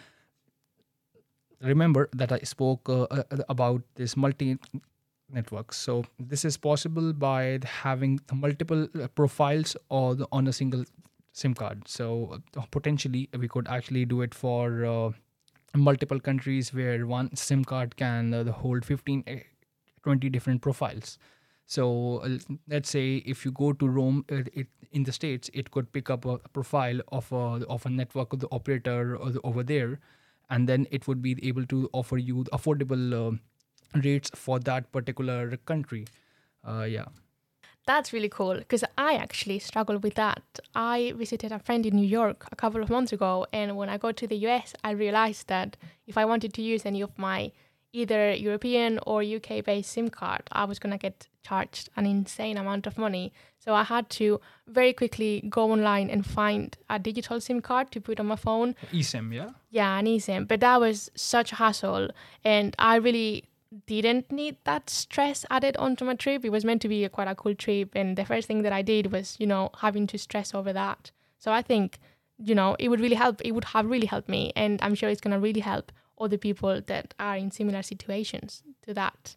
remember 1.61 2.09
that 2.13 2.31
I 2.31 2.39
spoke 2.39 2.89
uh, 2.89 3.03
uh, 3.03 3.23
about 3.49 3.81
this 3.95 4.15
multi 4.15 4.57
networks. 5.29 5.77
So 5.77 6.05
this 6.19 6.45
is 6.45 6.57
possible 6.57 7.13
by 7.13 7.59
having 7.65 8.19
multiple 8.33 8.87
uh, 9.01 9.07
profiles 9.07 9.75
or 9.89 10.17
on 10.31 10.47
a 10.47 10.53
single 10.53 10.85
SIM 11.33 11.53
card. 11.53 11.87
So 11.87 12.39
uh, 12.55 12.61
potentially 12.71 13.29
we 13.37 13.47
could 13.47 13.67
actually 13.67 14.05
do 14.05 14.21
it 14.21 14.33
for 14.33 14.85
uh, 14.85 15.11
multiple 15.75 16.19
countries 16.19 16.73
where 16.73 17.05
one 17.05 17.35
SIM 17.35 17.63
card 17.65 17.95
can 17.95 18.33
uh, 18.33 18.51
hold 18.51 18.85
15, 18.85 19.23
eh, 19.27 19.39
20 20.03 20.29
different 20.29 20.61
profiles. 20.61 21.17
So 21.65 22.19
uh, 22.19 22.37
let's 22.67 22.89
say 22.89 23.17
if 23.17 23.43
you 23.43 23.51
go 23.51 23.73
to 23.73 23.87
Rome, 23.87 24.25
uh, 24.31 24.43
it, 24.53 24.67
in 24.91 25.03
the 25.03 25.11
states, 25.11 25.49
it 25.53 25.71
could 25.71 25.91
pick 25.91 26.09
up 26.09 26.25
a 26.25 26.37
profile 26.53 27.01
of 27.11 27.31
a 27.31 27.65
of 27.67 27.85
a 27.85 27.89
network 27.89 28.31
of 28.33 28.39
the 28.39 28.47
operator 28.51 29.17
over 29.43 29.63
there, 29.63 29.99
and 30.49 30.67
then 30.69 30.87
it 30.91 31.07
would 31.07 31.21
be 31.21 31.35
able 31.45 31.65
to 31.65 31.89
offer 31.91 32.17
you 32.17 32.45
affordable 32.53 33.13
uh, 33.13 33.37
rates 33.99 34.31
for 34.33 34.59
that 34.59 34.91
particular 34.93 35.57
country. 35.57 36.05
Uh, 36.65 36.83
yeah. 36.83 37.05
That's 37.87 38.11
really 38.11 38.27
cool 38.27 38.55
because 38.57 38.83
I 38.97 39.13
actually 39.15 39.59
struggle 39.59 39.97
with 39.97 40.15
that. 40.15 40.43
I 40.75 41.13
visited 41.15 41.53
a 41.53 41.59
friend 41.59 41.85
in 41.85 41.95
New 41.95 42.05
York 42.05 42.45
a 42.51 42.55
couple 42.55 42.83
of 42.83 42.89
months 42.89 43.13
ago, 43.13 43.47
and 43.53 43.77
when 43.77 43.87
I 43.87 43.97
got 43.97 44.17
to 44.17 44.27
the 44.27 44.35
US, 44.47 44.73
I 44.83 44.91
realized 44.91 45.47
that 45.47 45.77
if 46.05 46.17
I 46.17 46.25
wanted 46.25 46.53
to 46.55 46.61
use 46.61 46.85
any 46.85 47.01
of 47.01 47.17
my 47.17 47.51
either 47.93 48.33
European 48.33 48.99
or 49.07 49.23
UK 49.23 49.63
based 49.63 49.91
SIM 49.91 50.09
card, 50.09 50.41
I 50.51 50.65
was 50.65 50.79
going 50.79 50.91
to 50.91 50.97
get 50.97 51.27
charged 51.43 51.89
an 51.95 52.05
insane 52.05 52.57
amount 52.57 52.87
of 52.87 52.97
money. 52.97 53.31
So 53.57 53.73
I 53.73 53.83
had 53.83 54.09
to 54.21 54.41
very 54.67 54.91
quickly 54.91 55.43
go 55.49 55.71
online 55.71 56.09
and 56.09 56.25
find 56.25 56.77
a 56.89 56.99
digital 56.99 57.39
SIM 57.39 57.61
card 57.61 57.91
to 57.91 58.01
put 58.01 58.19
on 58.19 58.27
my 58.27 58.35
phone 58.35 58.75
eSIM, 58.91 59.33
yeah. 59.33 59.51
yeah, 59.69 59.97
an 59.97 60.05
eSIM. 60.05 60.45
But 60.47 60.59
that 60.59 60.81
was 60.81 61.09
such 61.15 61.53
a 61.53 61.55
hassle. 61.55 62.09
And 62.43 62.75
I 62.77 62.97
really 62.97 63.45
didn't 63.85 64.31
need 64.31 64.57
that 64.63 64.89
stress 64.89 65.45
added 65.49 65.77
onto 65.77 66.05
my 66.05 66.15
trip. 66.15 66.45
It 66.45 66.51
was 66.51 66.65
meant 66.65 66.81
to 66.83 66.89
be 66.89 67.03
a, 67.03 67.09
quite 67.09 67.27
a 67.27 67.35
cool 67.35 67.55
trip. 67.55 67.89
And 67.95 68.17
the 68.17 68.25
first 68.25 68.47
thing 68.47 68.61
that 68.63 68.73
I 68.73 68.81
did 68.81 69.11
was, 69.11 69.35
you 69.39 69.47
know, 69.47 69.69
having 69.79 70.07
to 70.07 70.17
stress 70.17 70.53
over 70.53 70.73
that. 70.73 71.11
So 71.37 71.51
I 71.51 71.61
think, 71.61 71.99
you 72.37 72.55
know, 72.55 72.75
it 72.79 72.89
would 72.89 72.99
really 72.99 73.15
help. 73.15 73.41
It 73.43 73.51
would 73.51 73.65
have 73.65 73.85
really 73.85 74.07
helped 74.07 74.29
me. 74.29 74.51
And 74.55 74.81
I'm 74.81 74.95
sure 74.95 75.09
it's 75.09 75.21
going 75.21 75.33
to 75.33 75.39
really 75.39 75.61
help 75.61 75.91
other 76.19 76.37
people 76.37 76.81
that 76.81 77.13
are 77.19 77.37
in 77.37 77.51
similar 77.51 77.83
situations 77.83 78.63
to 78.85 78.93
that. 78.93 79.35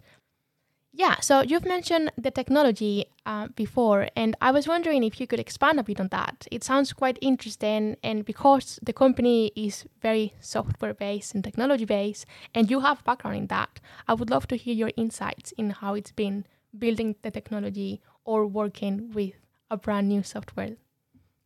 Yeah, 0.93 1.21
so 1.21 1.41
you've 1.43 1.65
mentioned 1.65 2.11
the 2.19 2.33
technology 2.33 3.07
uh, 3.25 3.47
before, 3.55 4.09
and 4.17 4.37
I 4.41 4.51
was 4.51 4.67
wondering 4.67 5.05
if 5.05 5.21
you 5.21 5.27
could 5.29 5.39
expand 5.39 5.79
a 5.79 5.85
bit 5.85 6.01
on 6.01 6.09
that. 6.09 6.49
It 6.51 6.65
sounds 6.65 6.93
quite 6.93 7.17
interesting, 7.23 7.97
and 8.03 8.25
because 8.25 8.81
the 8.83 8.93
company 8.93 9.53
is 9.55 9.85
very 10.03 10.35
software 10.41 10.93
based 10.93 11.33
and 11.35 11.45
technology 11.45 11.85
based, 11.85 12.27
and 12.55 12.69
you 12.69 12.81
have 12.81 13.05
background 13.05 13.37
in 13.37 13.47
that, 13.47 13.79
I 14.09 14.15
would 14.15 14.31
love 14.31 14.49
to 14.49 14.57
hear 14.57 14.75
your 14.75 14.91
insights 14.97 15.53
in 15.53 15.71
how 15.71 15.95
it's 15.95 16.13
been 16.13 16.45
building 16.77 17.15
the 17.23 17.31
technology 17.31 18.01
or 18.25 18.47
working 18.47 19.13
with 19.13 19.35
a 19.71 19.77
brand 19.77 20.09
new 20.09 20.25
software. 20.25 20.77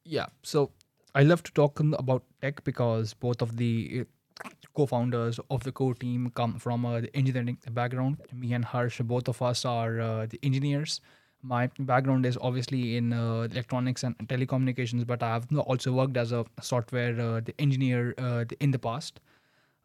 Yeah. 0.05 0.27
So 0.43 0.71
I 1.15 1.23
love 1.23 1.43
to 1.43 1.53
talk 1.53 1.81
about 1.81 2.25
tech 2.41 2.65
because 2.65 3.13
both 3.13 3.43
of 3.43 3.57
the 3.57 4.07
co-founders 4.75 5.39
of 5.51 5.63
the 5.63 5.73
core 5.73 5.95
team 5.95 6.31
come 6.35 6.59
from 6.59 6.85
uh, 6.85 7.01
the 7.01 7.17
engineering 7.17 7.59
background. 7.71 8.19
Me 8.33 8.53
and 8.53 8.65
Harsh, 8.65 9.01
both 9.01 9.29
of 9.29 9.41
us 9.41 9.65
are 9.65 10.01
uh, 10.01 10.27
the 10.27 10.39
engineers. 10.43 11.01
My 11.43 11.71
background 11.79 12.25
is 12.25 12.39
obviously 12.41 12.97
in 12.97 13.13
uh, 13.13 13.43
electronics 13.43 14.03
and 14.03 14.17
telecommunications, 14.19 15.07
but 15.07 15.23
I 15.23 15.35
have 15.35 15.47
also 15.59 15.93
worked 15.93 16.17
as 16.17 16.33
a 16.33 16.45
software 16.61 17.21
uh, 17.21 17.41
engineer 17.59 18.15
uh, 18.19 18.45
in 18.61 18.71
the 18.71 18.79
past. 18.79 19.21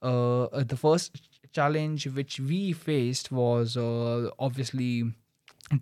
Uh, 0.01 0.47
the 0.63 0.77
first 0.77 1.29
challenge 1.51 2.07
which 2.07 2.39
we 2.39 2.71
faced 2.71 3.31
was 3.31 3.75
obviously 4.39 5.03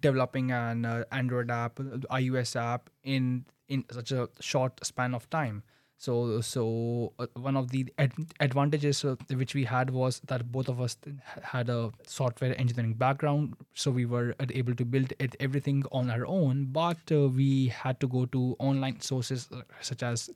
developing 0.01 0.51
an 0.51 0.85
Android 1.11 1.51
app, 1.51 1.75
iOS 1.75 2.55
app 2.55 2.89
in 3.03 3.45
in 3.69 3.83
such 3.91 4.11
a 4.11 4.29
short 4.39 4.83
span 4.83 5.13
of 5.13 5.29
time. 5.29 5.61
So 5.99 6.41
so 6.41 7.13
uh, 7.17 7.25
one 7.35 7.57
of 7.57 7.69
the 7.71 7.91
ad- 7.97 8.13
advantages 8.39 9.03
uh, 9.03 9.15
which 9.33 9.55
we 9.55 9.63
had 9.63 9.89
was 9.89 10.19
that 10.27 10.51
both 10.51 10.69
of 10.69 10.79
us 10.79 10.95
had 11.41 11.69
a 11.69 11.91
software 12.05 12.53
engineering 12.59 12.93
background, 12.93 13.55
so 13.73 13.89
we 13.89 14.05
were 14.05 14.35
able 14.39 14.75
to 14.75 14.85
build 14.85 15.13
it 15.17 15.35
everything 15.39 15.83
on 15.91 16.11
our 16.11 16.25
own. 16.27 16.65
But 16.65 16.97
uh, 17.11 17.29
we 17.29 17.67
had 17.69 17.99
to 18.01 18.07
go 18.07 18.25
to 18.27 18.55
online 18.59 18.99
sources 19.01 19.49
uh, 19.51 19.61
such 19.81 20.03
as 20.03 20.29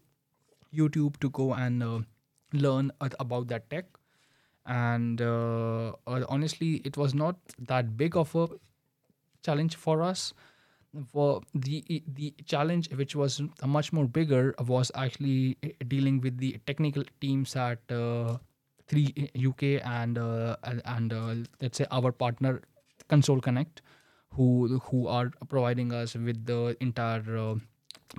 YouTube 0.73 1.19
to 1.19 1.29
go 1.29 1.53
and 1.53 1.83
uh, 1.83 1.99
learn 2.53 2.91
about 3.19 3.47
that 3.49 3.69
tech. 3.69 3.85
And 4.65 5.21
uh, 5.21 5.93
honestly, 6.07 6.81
it 6.85 6.97
was 6.97 7.13
not 7.13 7.37
that 7.59 7.97
big 7.97 8.17
of 8.17 8.35
a 8.35 8.47
challenge 9.43 9.75
for 9.75 10.01
us 10.01 10.33
for 11.11 11.41
the 11.53 12.03
the 12.15 12.33
challenge 12.45 12.89
which 12.95 13.15
was 13.15 13.41
much 13.65 13.93
more 13.93 14.05
bigger 14.05 14.53
was 14.67 14.91
actually 14.95 15.57
dealing 15.87 16.19
with 16.21 16.37
the 16.37 16.57
technical 16.65 17.03
teams 17.21 17.55
at 17.55 17.79
uh, 17.91 18.37
3 18.87 19.31
UK 19.47 19.63
and 19.85 20.17
uh, 20.17 20.55
and, 20.85 21.13
uh, 21.13 21.35
let's 21.61 21.77
say 21.77 21.85
our 21.91 22.11
partner 22.11 22.61
Console 23.07 23.39
Connect 23.39 23.81
who 24.33 24.79
who 24.85 25.07
are 25.07 25.31
providing 25.47 25.93
us 25.93 26.15
with 26.15 26.45
the 26.45 26.75
entire 26.81 27.37
uh, 27.37 27.55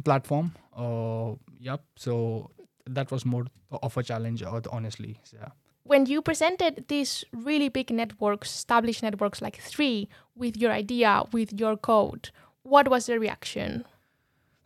platform. 0.04 0.52
Uh, 0.74 1.34
yep 1.58 1.84
so 1.96 2.50
that 2.86 3.10
was 3.10 3.26
more 3.26 3.46
of 3.82 3.96
a 3.96 4.02
challenge 4.02 4.42
uh, 4.42 4.60
honestly 4.70 5.20
yeah. 5.32 5.48
When 5.84 6.06
you 6.06 6.22
presented 6.22 6.84
these 6.86 7.24
really 7.32 7.68
big 7.68 7.90
networks, 7.90 8.54
established 8.54 9.02
networks 9.02 9.42
like 9.42 9.56
three, 9.56 10.08
with 10.36 10.56
your 10.56 10.70
idea, 10.70 11.24
with 11.32 11.52
your 11.58 11.76
code, 11.76 12.30
what 12.62 12.88
was 12.88 13.06
the 13.06 13.18
reaction? 13.18 13.84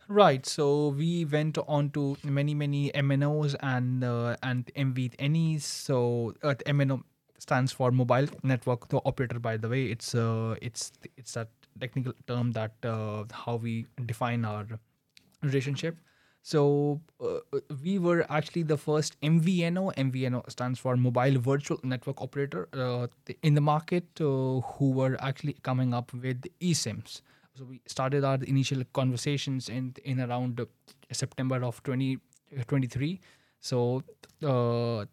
Right. 0.07 0.45
So 0.45 0.89
we 0.89 1.25
went 1.25 1.57
on 1.67 1.89
to 1.91 2.17
many 2.23 2.53
many 2.53 2.91
MNOs 2.91 3.55
and 3.59 4.03
uh, 4.03 4.37
and 4.41 4.65
MVNEs. 4.75 5.61
So 5.61 6.33
uh, 6.43 6.55
MNO 6.65 7.03
stands 7.39 7.71
for 7.71 7.91
mobile 7.91 8.27
network 8.43 8.87
the 8.87 9.01
operator. 9.05 9.39
By 9.39 9.57
the 9.57 9.67
way, 9.67 9.85
it's 9.87 10.15
uh, 10.15 10.55
it's 10.61 10.91
it's 11.17 11.33
that 11.33 11.49
technical 11.79 12.13
term 12.25 12.51
that 12.53 12.73
uh, 12.83 13.25
how 13.31 13.55
we 13.57 13.85
define 14.05 14.45
our 14.45 14.65
relationship. 15.43 15.97
So 16.41 17.01
uh, 17.19 17.39
we 17.83 17.99
were 17.99 18.25
actually 18.29 18.63
the 18.63 18.77
first 18.77 19.19
MVNO. 19.19 19.93
MVNO 19.95 20.49
stands 20.49 20.79
for 20.79 20.95
Mobile 20.95 21.39
Virtual 21.39 21.77
Network 21.83 22.21
Operator 22.21 22.69
uh, 22.71 23.07
in 23.43 23.55
the 23.55 23.59
market 23.59 24.05
uh, 24.21 24.61
who 24.61 24.91
were 24.91 25.17
actually 25.19 25.57
coming 25.63 25.93
up 25.93 26.13
with 26.13 26.45
eSIMs. 26.61 27.21
So 27.57 27.65
we 27.65 27.81
started 27.87 28.23
our 28.23 28.37
initial 28.43 28.83
conversations 28.93 29.67
in 29.67 29.95
in 30.05 30.19
around 30.21 30.59
uh, 30.59 30.65
September 31.11 31.63
of 31.63 31.81
2023. 31.81 33.19
so 33.59 34.03
uh, 34.43 35.05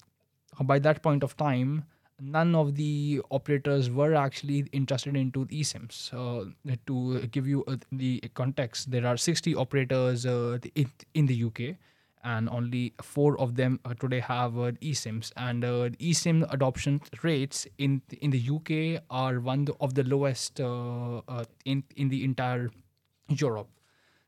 by 0.72 0.78
that 0.78 1.02
point 1.02 1.22
of 1.22 1.36
time, 1.38 1.84
none 2.20 2.54
of 2.54 2.74
the 2.74 3.22
operators 3.30 3.88
were 3.88 4.14
actually 4.14 4.58
interested 4.72 5.16
into 5.16 5.46
eSIMs. 5.46 6.12
Uh, 6.12 6.76
to 6.86 7.26
give 7.28 7.48
you 7.48 7.64
uh, 7.66 7.76
the 7.92 8.20
context, 8.34 8.90
there 8.90 9.06
are 9.06 9.16
60 9.16 9.54
operators 9.54 10.26
uh, 10.26 10.58
in, 10.74 10.92
in 11.14 11.26
the 11.26 11.44
UK, 11.44 11.76
and 12.24 12.48
only 12.48 12.94
four 13.02 13.38
of 13.38 13.54
them 13.54 13.78
uh, 13.84 13.94
today 13.94 14.20
have 14.20 14.58
uh, 14.58 14.72
eSIMs. 14.82 15.30
And 15.36 15.64
uh, 15.64 15.90
eSIM 16.00 16.52
adoption 16.52 17.00
rates 17.22 17.66
in 17.78 18.02
in 18.20 18.30
the 18.30 18.42
UK 18.56 19.02
are 19.10 19.40
one 19.40 19.68
of 19.80 19.94
the 19.94 20.04
lowest 20.04 20.60
uh, 20.60 21.18
uh, 21.28 21.44
in 21.64 21.84
in 21.96 22.08
the 22.08 22.24
entire 22.24 22.70
Europe. 23.28 23.68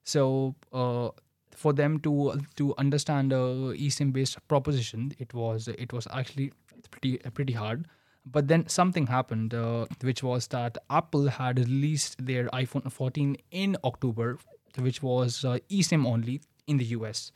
So 0.04 0.54
uh, 0.72 1.10
for 1.50 1.72
them 1.72 1.98
to 2.00 2.40
to 2.56 2.74
understand 2.78 3.32
a 3.32 3.74
eSIM 3.86 4.12
based 4.12 4.46
proposition, 4.46 5.12
it 5.18 5.34
was 5.34 5.68
it 5.68 5.92
was 5.92 6.06
actually 6.12 6.52
pretty 6.90 7.18
pretty 7.34 7.54
hard. 7.54 7.88
But 8.28 8.48
then 8.48 8.68
something 8.68 9.06
happened, 9.06 9.54
which 10.02 10.20
was 10.20 10.48
that 10.48 10.78
Apple 10.90 11.28
had 11.28 11.60
released 11.60 12.26
their 12.26 12.48
iPhone 12.48 12.90
14 12.90 13.36
in 13.52 13.76
October, 13.84 14.38
which 14.78 15.00
was 15.00 15.44
eSIM 15.70 16.04
only 16.04 16.40
in 16.66 16.76
the 16.76 16.86
US, 16.86 17.30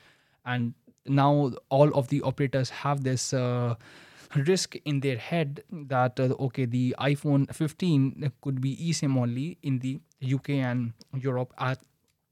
and 0.45 0.75
now 1.07 1.53
all 1.69 1.93
of 1.95 2.09
the 2.09 2.23
operators 2.23 2.71
have 2.71 3.05
this. 3.05 3.33
Uh, 3.33 3.75
risk 4.47 4.77
in 4.85 5.01
their 5.01 5.17
head 5.17 5.61
that 5.73 6.21
uh, 6.21 6.29
okay 6.39 6.65
the 6.65 6.95
iphone 7.01 7.53
15 7.53 8.31
could 8.41 8.61
be 8.61 8.77
esim 8.77 9.17
only 9.17 9.59
in 9.65 9.81
the 9.81 9.99
uk 10.33 10.49
and 10.49 10.93
europe 11.13 11.53
at, 11.59 11.81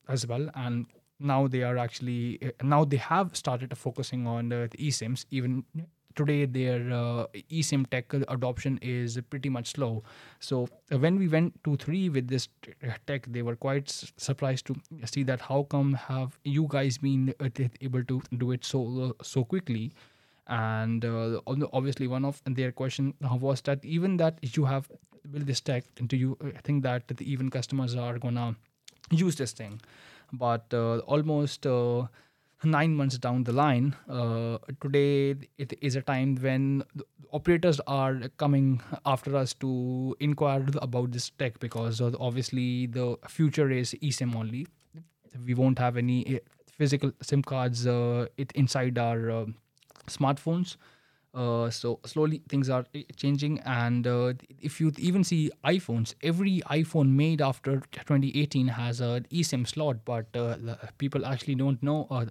as 0.08 0.24
well 0.24 0.48
and 0.54 0.86
now 1.20 1.46
they 1.46 1.62
are 1.62 1.76
actually 1.76 2.38
uh, 2.42 2.50
now 2.62 2.84
they 2.84 2.96
have 2.96 3.36
started 3.36 3.76
focusing 3.76 4.26
on 4.26 4.52
uh, 4.52 4.68
the 4.70 4.78
eSIMs. 4.78 5.24
Even 5.30 5.64
today, 6.18 6.44
their 6.44 6.80
uh, 6.92 7.26
eSIM 7.50 7.88
tech 7.90 8.12
adoption 8.36 8.78
is 8.82 9.18
pretty 9.30 9.48
much 9.48 9.68
slow. 9.72 10.02
So 10.40 10.68
uh, 10.92 10.98
when 10.98 11.18
we 11.18 11.28
went 11.28 11.62
to 11.64 11.76
three 11.76 12.08
with 12.08 12.28
this 12.28 12.48
tech, 13.06 13.26
they 13.36 13.42
were 13.42 13.56
quite 13.56 13.88
surprised 14.16 14.66
to 14.66 14.76
see 15.04 15.22
that 15.30 15.40
how 15.40 15.62
come 15.74 15.94
have 15.94 16.38
you 16.44 16.66
guys 16.68 16.98
been 16.98 17.34
uh, 17.40 17.48
able 17.80 18.04
to 18.04 18.20
do 18.36 18.50
it 18.50 18.64
so 18.64 18.84
uh, 19.08 19.22
so 19.22 19.44
quickly. 19.44 19.92
And 20.48 21.04
uh, 21.04 21.40
obviously, 21.46 22.08
one 22.08 22.24
of 22.24 22.42
their 22.46 22.72
question 22.72 23.14
was 23.20 23.60
that 23.62 23.84
even 23.84 24.16
that 24.16 24.38
you 24.56 24.64
have 24.64 24.90
built 25.30 25.46
this 25.46 25.60
tech, 25.60 25.84
do 26.06 26.16
you 26.16 26.36
think 26.64 26.82
that 26.84 27.02
even 27.20 27.50
customers 27.50 27.94
are 27.94 28.18
gonna 28.18 28.56
use 29.10 29.36
this 29.36 29.52
thing? 29.52 29.80
but 30.32 30.72
uh, 30.72 30.98
almost 30.98 31.66
uh, 31.66 32.06
nine 32.64 32.94
months 32.94 33.18
down 33.18 33.44
the 33.44 33.52
line, 33.52 33.94
uh, 34.08 34.58
today 34.80 35.36
it 35.58 35.72
is 35.80 35.96
a 35.96 36.02
time 36.02 36.36
when 36.36 36.82
operators 37.32 37.80
are 37.86 38.20
coming 38.36 38.80
after 39.06 39.36
us 39.36 39.54
to 39.54 40.16
inquire 40.20 40.64
about 40.82 41.12
this 41.12 41.30
tech 41.30 41.58
because 41.60 42.00
obviously 42.00 42.86
the 42.86 43.16
future 43.28 43.70
is 43.70 43.94
eSIM 44.02 44.34
only. 44.34 44.66
We 45.46 45.54
won't 45.54 45.78
have 45.78 45.96
any 45.96 46.36
uh, 46.36 46.38
physical 46.72 47.12
SIM 47.22 47.42
cards 47.42 47.86
uh, 47.86 48.26
it 48.36 48.50
inside 48.52 48.98
our 48.98 49.30
uh, 49.30 49.46
smartphones. 50.08 50.76
Uh, 51.34 51.68
so 51.70 52.00
slowly 52.06 52.42
things 52.48 52.70
are 52.70 52.86
uh, 52.96 53.00
changing 53.14 53.60
and 53.60 54.06
uh, 54.06 54.32
if 54.60 54.80
you 54.80 54.90
even 54.96 55.22
see 55.22 55.50
iphones 55.66 56.14
every 56.22 56.62
iphone 56.70 57.10
made 57.10 57.42
after 57.42 57.82
2018 57.92 58.66
has 58.66 59.02
a 59.02 59.22
esim 59.30 59.68
slot 59.68 59.98
but 60.06 60.26
uh, 60.34 60.56
people 60.96 61.26
actually 61.26 61.54
don't 61.54 61.82
know 61.82 62.06
uh, 62.10 62.24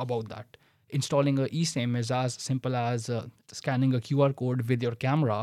about 0.00 0.28
that 0.28 0.56
installing 0.90 1.38
a 1.38 1.46
esim 1.62 1.96
is 1.96 2.10
as 2.10 2.34
simple 2.34 2.74
as 2.74 3.08
uh, 3.08 3.24
scanning 3.52 3.94
a 3.94 4.00
qr 4.00 4.34
code 4.34 4.62
with 4.68 4.82
your 4.82 4.94
camera 5.06 5.40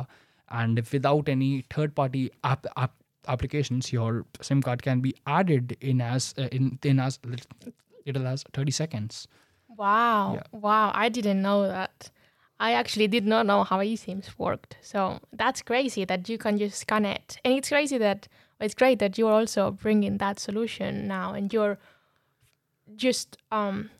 and 0.50 0.82
without 0.91 1.30
any 1.30 1.65
third 1.70 1.96
party 1.96 2.30
app, 2.43 2.65
app 2.76 2.93
applications 3.28 3.91
your 3.93 4.26
sim 4.41 4.62
card 4.62 4.82
can 4.82 5.02
be 5.02 5.13
added 5.26 5.76
in 5.82 6.02
as 6.02 6.34
uh, 6.38 6.48
in, 6.52 6.78
in 6.84 7.00
as 7.00 7.20
little 8.06 8.28
as 8.28 8.43
30 8.54 8.72
seconds 8.72 9.28
Wow. 9.78 10.34
Yeah. 10.36 10.60
Wow. 10.60 10.91
I 10.93 11.10
didn't 11.10 11.41
know 11.41 11.67
that. 11.67 12.12
I 12.60 12.74
actually 12.74 13.08
did 13.08 13.26
not 13.28 13.46
know 13.46 13.63
how 13.63 13.80
eSIMs 13.80 14.30
worked. 14.38 14.78
So 14.82 15.20
that's 15.32 15.62
crazy 15.62 16.06
that 16.06 16.28
you 16.28 16.38
can 16.39 16.58
just 16.58 16.80
scan 16.80 17.06
it. 17.06 17.38
And 17.46 17.54
it's 17.54 17.70
crazy 17.70 17.98
that, 18.00 18.28
it's 18.60 18.74
great 18.74 18.98
that 19.00 19.17
you're 19.17 19.32
also 19.32 19.70
bringing 19.70 20.17
that 20.17 20.39
solution 20.39 21.08
now 21.08 21.34
and 21.34 21.54
you're 21.54 21.78
just, 22.96 23.38
um, 23.52 23.91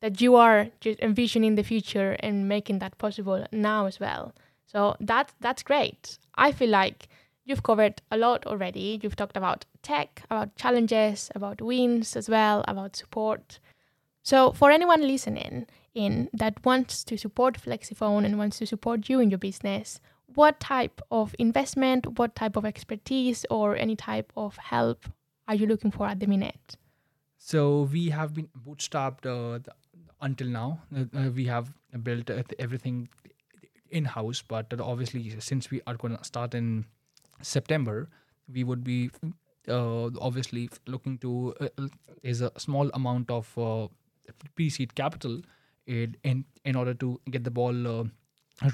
that 0.00 0.20
you 0.20 0.36
are 0.36 0.68
just 0.80 1.00
envisioning 1.00 1.54
the 1.54 1.62
future 1.62 2.16
and 2.20 2.48
making 2.48 2.78
that 2.80 2.98
possible 2.98 3.46
now 3.52 3.86
as 3.86 3.98
well. 3.98 4.32
So 4.66 4.96
that 5.00 5.32
that's 5.40 5.62
great. 5.62 6.18
I 6.34 6.52
feel 6.52 6.70
like 6.70 7.08
you've 7.44 7.62
covered 7.62 8.02
a 8.10 8.18
lot 8.18 8.46
already. 8.46 9.00
You've 9.02 9.16
talked 9.16 9.36
about 9.36 9.64
tech, 9.82 10.22
about 10.30 10.56
challenges, 10.56 11.30
about 11.34 11.62
wins 11.62 12.16
as 12.16 12.28
well, 12.28 12.64
about 12.68 12.96
support. 12.96 13.58
So, 14.22 14.52
for 14.52 14.70
anyone 14.70 15.02
listening 15.02 15.66
in 15.94 16.28
that 16.32 16.64
wants 16.64 17.04
to 17.04 17.16
support 17.16 17.60
FlexiFone 17.60 18.24
and 18.24 18.38
wants 18.38 18.58
to 18.58 18.66
support 18.66 19.08
you 19.08 19.20
in 19.20 19.30
your 19.30 19.38
business, 19.38 20.00
what 20.34 20.58
type 20.58 21.00
of 21.10 21.34
investment, 21.38 22.18
what 22.18 22.34
type 22.34 22.56
of 22.56 22.64
expertise, 22.64 23.46
or 23.48 23.76
any 23.76 23.96
type 23.96 24.32
of 24.36 24.56
help 24.56 25.06
are 25.48 25.54
you 25.54 25.66
looking 25.66 25.92
for 25.92 26.06
at 26.06 26.18
the 26.18 26.26
minute? 26.26 26.76
So 27.38 27.82
we 27.82 28.10
have 28.10 28.34
been 28.34 28.48
bootstrapped 28.66 29.24
uh, 29.24 29.60
th- 29.60 29.76
until 30.20 30.48
now. 30.48 30.80
Uh, 30.94 31.04
uh, 31.16 31.30
we 31.30 31.46
have 31.46 31.72
built 32.02 32.30
uh, 32.30 32.42
everything 32.58 33.08
in 33.90 34.04
house, 34.04 34.42
but 34.46 34.72
uh, 34.72 34.82
obviously, 34.82 35.38
since 35.40 35.70
we 35.70 35.80
are 35.86 35.94
going 35.94 36.16
to 36.16 36.24
start 36.24 36.54
in 36.54 36.84
September, 37.42 38.08
we 38.52 38.64
would 38.64 38.82
be 38.84 39.10
uh, 39.68 40.10
obviously 40.20 40.68
looking 40.86 41.18
to 41.18 41.54
uh, 41.60 41.68
is 42.22 42.40
a 42.40 42.50
small 42.56 42.90
amount 42.94 43.30
of 43.30 43.56
uh, 43.58 43.88
pre-seed 44.54 44.94
capital 44.94 45.40
in 45.86 46.16
in, 46.22 46.44
in 46.64 46.76
order 46.76 46.94
to 46.94 47.20
get 47.30 47.44
the 47.44 47.50
ball 47.50 48.08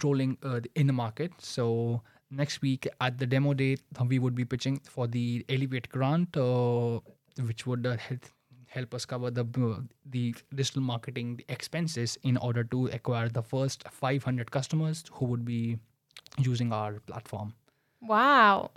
rolling 0.02 0.38
in 0.74 0.86
the 0.86 0.92
market. 0.92 1.32
So 1.38 2.02
next 2.30 2.62
week 2.62 2.86
at 3.00 3.18
the 3.18 3.26
demo 3.26 3.52
uh, 3.52 4.04
we 4.04 4.18
would 4.18 4.34
be 4.34 4.44
pitching 4.44 4.80
for 4.84 5.06
the 5.06 5.44
Elevate 5.48 5.88
grant, 5.88 6.36
which 7.46 7.66
would 7.66 7.84
help 8.72 8.94
us 8.94 9.04
cover 9.04 9.30
the 9.30 9.44
uh, 9.44 9.80
the 10.16 10.34
digital 10.54 10.82
marketing 10.82 11.40
expenses 11.48 12.18
in 12.22 12.36
order 12.36 12.64
to 12.74 12.86
acquire 12.98 13.28
the 13.28 13.42
first 13.42 13.84
500 13.90 14.50
customers 14.50 15.04
who 15.12 15.26
would 15.26 15.44
be 15.44 15.78
using 16.38 16.72
our 16.72 17.00
platform. 17.00 17.54
Wow, 18.00 18.70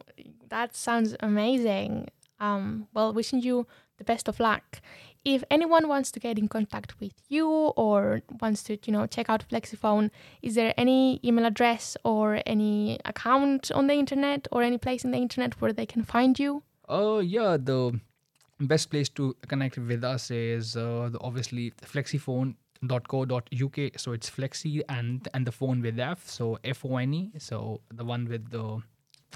that 0.49 0.75
sounds 0.75 1.15
amazing. 1.19 2.07
Um, 2.39 2.87
well, 2.93 3.13
wishing 3.13 3.41
you 3.41 3.65
the 3.97 4.03
best 4.03 4.27
of 4.27 4.39
luck. 4.39 4.81
If 5.23 5.43
anyone 5.49 5.87
wants 5.87 6.11
to 6.11 6.19
get 6.19 6.37
in 6.37 6.47
contact 6.47 6.99
with 6.99 7.13
you 7.29 7.47
or 7.49 8.21
wants 8.41 8.61
to, 8.63 8.77
you 8.85 8.93
know, 8.93 9.07
check 9.07 9.29
out 9.29 9.47
FlexiFone, 9.49 10.11
is 10.43 10.53
there 10.55 10.73
any 10.77 11.19
email 11.23 11.45
address 11.45 11.97
or 12.03 12.41
any 12.45 12.99
account 13.05 13.71
on 13.71 13.87
the 13.87 13.93
internet 13.93 14.47
or 14.51 14.61
any 14.61 14.77
place 14.77 15.03
in 15.03 15.11
the 15.11 15.17
internet 15.17 15.59
where 15.59 15.73
they 15.73 15.85
can 15.85 16.03
find 16.03 16.37
you? 16.37 16.61
Oh 16.87 17.19
yeah, 17.19 17.57
the 17.57 17.99
best 18.59 18.89
place 18.89 19.09
to 19.09 19.35
connect 19.47 19.77
with 19.77 20.03
us 20.03 20.31
is 20.31 20.75
uh, 20.75 21.09
the, 21.11 21.19
obviously 21.19 21.71
flexifone.co.uk. 21.81 23.91
So 23.97 24.11
it's 24.13 24.29
flexi 24.29 24.81
and 24.89 25.27
and 25.33 25.45
the 25.45 25.51
phone 25.51 25.81
with 25.81 25.99
F, 25.99 26.27
so 26.27 26.57
F 26.63 26.85
O 26.85 26.97
N 26.97 27.13
E. 27.13 27.31
So 27.37 27.81
the 27.93 28.05
one 28.05 28.25
with 28.25 28.49
the 28.49 28.81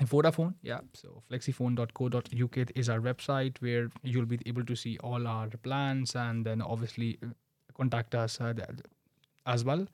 Vodafone, 0.06 0.54
yeah. 0.62 0.80
So 0.94 1.22
flexifone.co.uk 1.30 2.58
is 2.76 2.90
our 2.90 3.00
website 3.00 3.58
where 3.60 3.90
you'll 4.04 4.26
be 4.26 4.40
able 4.46 4.64
to 4.66 4.76
see 4.76 4.98
all 5.04 5.28
our 5.28 5.50
plans 5.64 6.16
and 6.16 6.46
then 6.46 6.62
obviously 6.62 7.18
uh, 7.22 7.28
contact 7.76 8.16
us 8.16 8.40
uh, 8.40 8.54
as 9.46 9.66
well. 9.66 9.86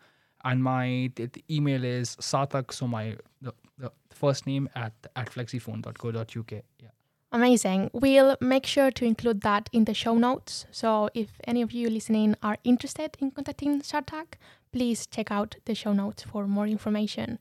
And 0.43 0.63
my 0.63 1.11
email 1.49 1.83
is 1.83 2.15
sarthak, 2.17 2.71
so 2.71 2.87
my 2.87 3.17
the, 3.41 3.53
the 3.79 3.91
first 4.11 4.45
name 4.45 4.69
at 4.75 4.93
at 5.15 5.31
flexiphone.co.uk. 5.31 6.51
Yeah. 6.51 6.89
Amazing. 7.35 7.89
We'll 7.91 8.37
make 8.39 8.65
sure 8.65 8.91
to 8.91 9.03
include 9.03 9.41
that 9.41 9.69
in 9.73 9.83
the 9.83 9.93
show 9.93 10.15
notes. 10.15 10.65
So 10.71 11.09
if 11.13 11.31
any 11.43 11.61
of 11.61 11.73
you 11.73 11.89
listening 11.89 12.37
are 12.41 12.57
interested 12.63 13.17
in 13.19 13.31
contacting 13.31 13.81
Sarthak, 13.81 14.35
please 14.71 15.05
check 15.05 15.31
out 15.31 15.57
the 15.65 15.75
show 15.75 15.91
notes 15.91 16.23
for 16.23 16.47
more 16.47 16.65
information. 16.65 17.39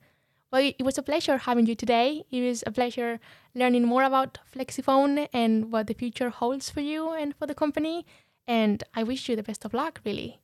Well, 0.50 0.62
it 0.76 0.83
was 0.83 0.98
a 0.98 1.02
pleasure 1.04 1.38
having 1.38 1.66
you 1.66 1.76
today. 1.76 2.24
It 2.33 2.40
was 2.42 2.64
a 2.66 2.72
pleasure 2.72 3.20
learning 3.54 3.85
more 3.85 4.02
about 4.02 4.38
FlexiFone 4.52 5.28
and 5.33 5.70
what 5.70 5.87
the 5.87 5.94
future 5.94 6.30
holds 6.30 6.70
for 6.70 6.80
you 6.80 7.12
and 7.12 7.33
for 7.37 7.46
the 7.46 7.54
company. 7.54 8.04
And 8.48 8.83
I 8.96 9.04
wish 9.04 9.28
you 9.28 9.37
the 9.37 9.44
best 9.44 9.64
of 9.64 9.72
luck, 9.72 10.00
really. 10.04 10.40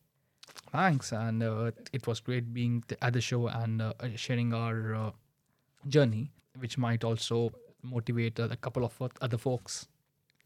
Thanks, 0.70 1.10
and 1.10 1.42
uh, 1.42 1.72
it 1.92 2.06
was 2.06 2.20
great 2.20 2.54
being 2.54 2.84
at 3.02 3.14
the 3.14 3.20
show 3.20 3.48
and 3.48 3.82
uh, 3.82 3.94
sharing 4.14 4.54
our 4.54 4.94
uh, 4.94 5.10
journey, 5.88 6.30
which 6.56 6.78
might 6.78 7.02
also 7.02 7.50
motivate 7.82 8.38
a 8.38 8.56
couple 8.56 8.84
of 8.84 8.92
other 9.20 9.38
folks. 9.38 9.86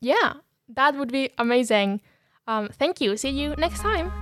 Yeah, 0.00 0.34
that 0.68 0.96
would 0.96 1.12
be 1.12 1.30
amazing. 1.38 2.00
Um, 2.46 2.68
thank 2.68 3.00
you. 3.00 3.16
See 3.16 3.30
you 3.30 3.54
next 3.56 3.80
time. 3.80 4.12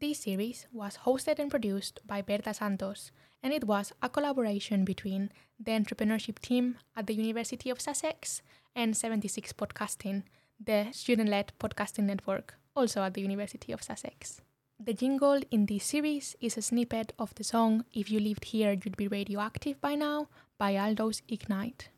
This 0.00 0.20
series 0.20 0.68
was 0.72 0.98
hosted 1.04 1.40
and 1.40 1.50
produced 1.50 2.00
by 2.06 2.22
Berta 2.22 2.54
Santos, 2.54 3.10
and 3.42 3.52
it 3.52 3.64
was 3.64 3.92
a 4.00 4.08
collaboration 4.08 4.84
between 4.84 5.30
the 5.58 5.72
entrepreneurship 5.72 6.38
team 6.38 6.78
at 6.96 7.08
the 7.08 7.14
University 7.14 7.68
of 7.68 7.80
Sussex 7.80 8.40
and 8.76 8.96
76 8.96 9.52
Podcasting, 9.54 10.22
the 10.58 10.88
student 10.92 11.28
led 11.28 11.52
podcasting 11.58 12.04
network, 12.04 12.54
also 12.74 13.02
at 13.02 13.14
the 13.14 13.20
University 13.22 13.72
of 13.72 13.82
Sussex. 13.82 14.40
The 14.80 14.94
jingle 14.94 15.40
in 15.50 15.66
this 15.66 15.84
series 15.84 16.36
is 16.40 16.56
a 16.56 16.62
snippet 16.62 17.12
of 17.18 17.34
the 17.34 17.44
song 17.44 17.84
If 17.92 18.10
You 18.10 18.20
Lived 18.20 18.44
Here 18.44 18.72
You'd 18.72 18.96
Be 18.96 19.08
Radioactive 19.08 19.80
by 19.80 19.94
Now 19.96 20.28
by 20.56 20.76
Aldo's 20.76 21.22
Ignite. 21.28 21.88